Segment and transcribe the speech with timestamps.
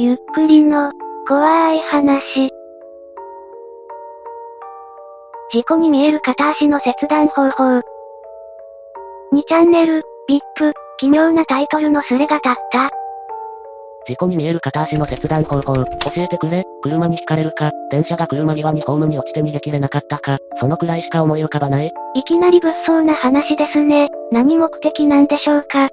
[0.00, 0.92] ゆっくりの、
[1.26, 2.52] 怖い話。
[5.50, 7.64] 事故に見える片足の切断方法。
[7.64, 7.82] 2
[9.44, 12.90] チャンネル、VIP、奇妙なタイトルのスレが立った。
[14.06, 15.82] 事故に見える片足の切断方法、教
[16.18, 24.10] えてくれ、車にひかれるか、電車が車際にホームに落ちて逃げ切れなかったか、そのくらいしか思い浮かばないいきなり物騒な話ですね。
[24.30, 25.90] 何目的なんでしょうか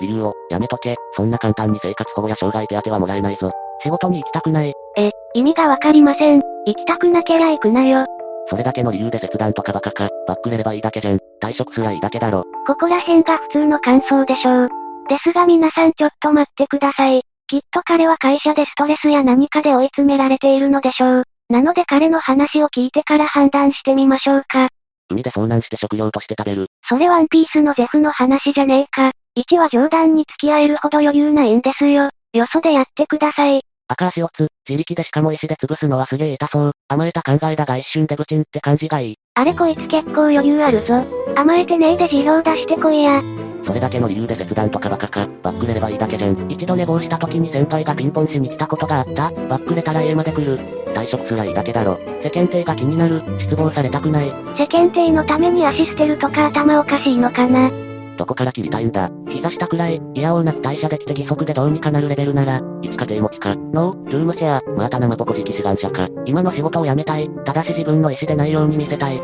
[0.00, 3.50] 理由を、やめとけ、そんな簡単に生活保護や障害手当はもらえないぞ。
[3.82, 4.72] 仕事に行きたくない。
[4.96, 6.42] え、意味がわかりません。
[6.66, 8.06] 行きたくなけりゃ行くなよ。
[8.48, 11.18] それだけの理由で切断とかバカか、バックれればいいだけじゃん。
[11.42, 12.44] 退職すらいいだけだろ。
[12.66, 14.68] ここら辺が普通の感想でしょう。
[15.08, 17.22] ですが皆さんちょっと待ってください。
[17.48, 21.24] きっと彼は会社でストレスや何かで追い詰められているのでしょう。
[21.48, 24.68] なので彼の話を聞いてから判断してみましょうか。
[25.08, 26.66] 海で遭難して食料として食べる。
[26.88, 29.12] それワンピースのゼフの話じゃねえか。
[29.36, 32.08] 1は冗談に付き合えるほど余裕ないんですよ。
[32.32, 33.60] よそでやってください。
[33.86, 36.72] 赤足をつ、自力でしかも石で潰すのはすげえ痛そう。
[36.88, 39.14] 甘えた考えだが一瞬でブチンって感じがいい。
[39.34, 41.04] あれこいつ結構余裕あるぞ。
[41.36, 43.22] 甘えてねえで辞表出してこいや。
[43.66, 46.50] それだけの理由で切断とかバカか、バックれればいいだけじゃん。
[46.50, 49.30] 一度寝坊した時に先輩がピンポンしに来たことがあった。
[49.30, 50.58] バックれたら家まで来る。
[50.94, 52.00] 退職すらいいだけだろ。
[52.22, 53.20] 世間体が気になる。
[53.38, 54.32] 失望されたくない。
[54.56, 57.70] 世間体のために足捨てるとか頭おかしいのかな。
[58.16, 69.20] どこから切りたいんだ膝下くらい、いやおうなく代謝できて義足でどうにかなるレベルなら、一家庭持ちか、ノー、ルームシェア、また生ポコ直志願者か、今の仕事を辞めたい、ただし自分の意思でないように見せたい。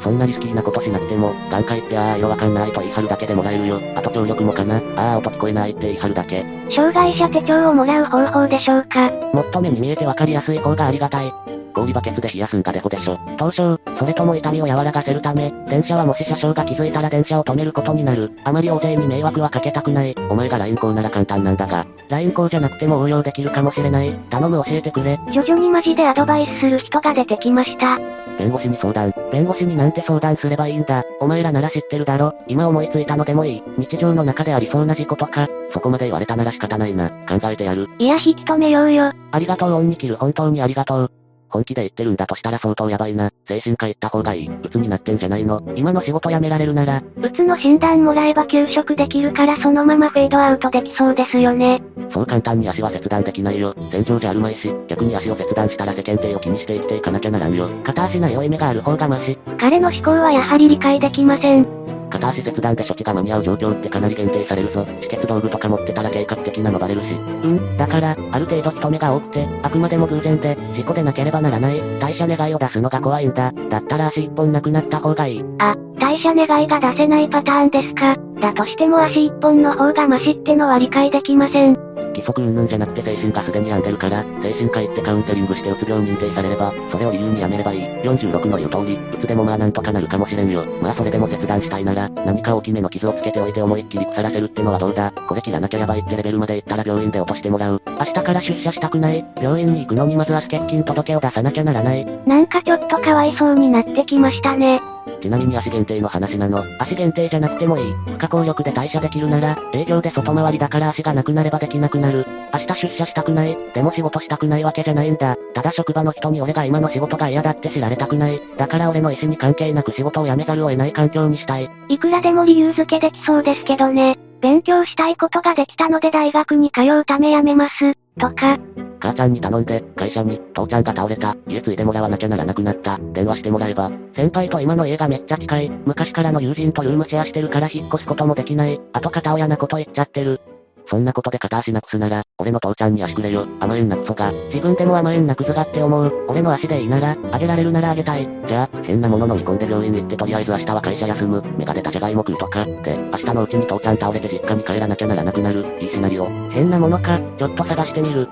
[0.00, 3.80] そんなリスキーなことしなくても、眼科行ってああ色わかんないと言い張るだけでもらえるよ。
[3.96, 4.80] あと協力もかな。
[4.96, 6.44] ああ音聞こえないって言い張るだけ。
[6.70, 9.10] 障害者手帳をもらう方法でしょうか？
[9.32, 11.32] もっと目に見えてわかりやすい方がありがたい。
[11.76, 13.18] 氷バケツで冷やすんがデフでしょ。
[13.36, 18.32] 凍傷、それとも痛みを和らがせるため、電車はもし車掌が気づいたら電車を止めることになる。
[18.44, 20.14] あまり大勢に迷惑はかけたくない。
[20.30, 24.10] お前が LINE 校なら簡単なんだが、LINE 校じゃなくても応用できるかもしれない。
[24.30, 25.18] 頼む教えてくれ。
[25.30, 27.98] 徐々にマジでアドバイスする人が出てきました。
[28.38, 29.12] 弁護士に相談。
[29.30, 31.04] 弁護士になんて相談すればいいんだ。
[31.20, 32.34] お前らなら知ってるだろ。
[32.48, 33.62] 今思いついたのでもいい。
[33.76, 35.46] 日常の中でありそうな事故とか。
[35.72, 37.10] そこまで言われたなら仕方ないな。
[37.28, 37.88] 考えてやる。
[37.98, 39.12] いや引き止めようよ。
[39.32, 41.10] ありがとうオンに切る本当にありがとう。
[41.56, 43.30] 本気で言ってるんだとしたら相当やばいな。
[43.48, 44.50] 精神科行った方がいい。
[44.62, 45.62] 鬱になってんじゃないの。
[45.74, 47.02] 今の仕事辞められるなら。
[47.16, 51.82] 鬱の診断もらえば休職できるからそのままフェードアウトできそうですよね。
[52.10, 53.74] そう簡単に足は切断できないよ。
[53.90, 57.68] 戦場じゃあるまいし、逆に足を切断したら世間体を気にして生きていかなきゃならんよ。
[57.84, 59.38] 片足ない負い目がある方がマシ。
[59.58, 61.75] 彼の思考はやはり理解できません。
[62.18, 64.82] 片足切断で処置が間に合う状況ってかなり限定されるぞ。
[64.82, 67.14] 止血道具とか持ってたら計画的なのバレるし。
[67.14, 71.80] うん、だから、ある程度人目が多くて、あくまでも偶然で、事故でなければならない。
[72.00, 73.52] 代謝願いを出すのが怖いんだ。
[73.70, 75.44] だったら足一本なくなった方がいい。
[75.58, 78.16] あ、代謝願いが出せないパターンですか。
[78.40, 81.85] だとしても足一本の方がマシってのは理解できません。
[82.16, 87.82] 規則云々じゃなくて精神がすでに病んでるから、精神科行ってカウンセリングしてうつ病認定されれば、それを理由にやめればいい。
[87.82, 90.64] 46の言う通り、うつでもまあなんとかなるかもしれんよ。
[90.80, 95.12] まあそれでも切断したいなら、何か大きめの傷をつけておいて思いっきり腐らせるってのはどうだ。
[95.28, 97.82] これ切らなければいってレベルまで行ったら病院で落としてもらう。
[97.98, 102.06] 明日から出社したくない病院に行くのにまずは欠勤届を出さなきゃならない。
[102.26, 104.80] なんかちょっとかわいそうになってきましたね。
[105.20, 106.62] ちなみに足限定の話なの。
[106.78, 107.92] 足限定じゃなくてもいい。
[108.06, 112.26] 不可抗力で代謝できるなら、営業で外回りだから足がなくなればできなくなる。
[112.52, 113.56] 明日出社したくない。
[113.74, 115.36] でも仕事したくないわけじゃないんだ。
[115.54, 118.40] ただ職場の人に俺が今の仕事が嫌だって知られたくない。
[118.56, 121.70] だから俺の意思に関係なく仕事を辞めざるを得ない環境にしたい。
[121.88, 124.18] いくらでも理由付けできそうですけどね。
[124.40, 127.94] 勉強したいことができたので大学に通うため辞めます。
[128.18, 128.58] とか。
[129.00, 140.40] 母ちゃんに頼んで、会社に、父ちゃんが倒れた、家継いでもらわなきゃならなくなった、電話してもらえば、先輩と今の家がめっちゃ近い、昔からの友人とルームシェアしてるから引っ越すこともできない、あと片親なこと言っちゃってる。
[140.88, 143.46] そんなことで片足なくすなら、俺の父ちゃんに足くれよ。
[143.58, 144.30] 甘えんなクソが。
[144.52, 146.12] 自分でも甘えんなクズがって思う。
[146.28, 148.28] 俺の足でいいなら、あげられるならあげたい。
[148.46, 150.52] じゃあ、変なもの飲み込んで病院に行ってとりあえず。
[150.52, 151.42] 明日は会社休む。
[151.58, 152.64] 目が出たじゃがいも食うとか。
[152.64, 155.64] で、明日のうちに父ちゃん倒れて実家に帰らなきゃならなくなる。
[155.80, 156.26] いいシナリオ。
[156.50, 158.28] 変なものか、ちょっと探してみる。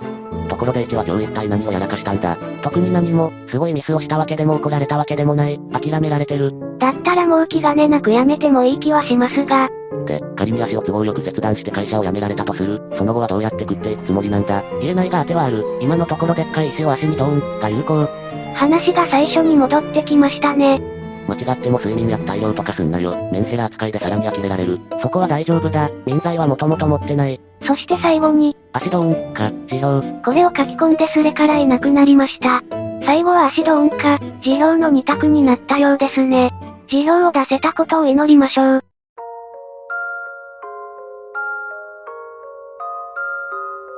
[0.49, 5.61] ところで1は今日一体何をやらかしたんだ特に何も、すごいミスをしたわけでも怒られたわけでもない。
[5.73, 6.53] 諦められてる。
[6.79, 9.69] だったらもう気兼ねなくやめてもいい気はしますが、
[10.07, 12.83] で、仮に足を都合よく切断して会社を辞められたとする。
[12.97, 14.63] その後はどうやって食っていくつもりなんだ。
[14.81, 15.65] 言えないが当てはある。
[15.81, 18.09] 今のところでっかい石を足にドーン、が有効。
[18.55, 20.94] 話が最初に戻ってきましたね。
[21.29, 23.15] 間違っても睡眠薬大量とかすんなよ。
[23.33, 24.79] メンヘラ扱いでさらに呆れられる。
[25.01, 25.91] そこは大丈夫だ。
[26.07, 27.41] 民剤はもともと持ってない。
[27.63, 30.23] そして最後に、足ドーン、か、治療。
[30.23, 32.63] これを書き込んですれからいなくなりました。
[33.05, 36.51] 最後は足ドーンか、治療の二択になったようですね。
[36.89, 38.85] 治療を出せたことを祈りましょう。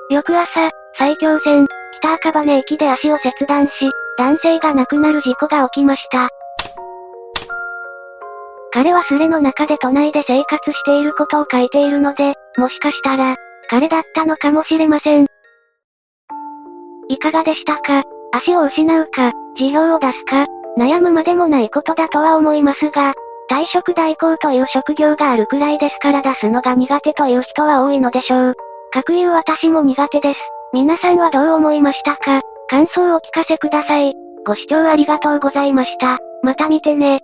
[0.08, 1.66] 翌朝、埼京線、
[2.00, 3.72] 北赤羽駅で足を切断し、
[4.16, 6.28] 男性が亡くなる事故が起きました。
[8.76, 13.34] 彼はスレの中で都内で生活していることを書いているので、もしかしたら、
[13.70, 15.26] 彼だったのかもしれません。
[17.08, 18.02] いかがでしたか？
[18.34, 20.44] 足を失うか、辞表を出すか、
[20.76, 23.14] 悩むまでもないことだとは思いますが、
[23.50, 28.54] 退職代行という職業があるくらいですから出すのが苦手という人は多いのでしょう。
[28.92, 30.40] 各言う私も苦手です。
[30.74, 32.42] 皆さんはどう思いましたか？
[32.68, 34.12] 感想をお聞かせください。
[34.44, 36.18] ご視聴ありがとうございました。
[36.42, 37.20] また見てね。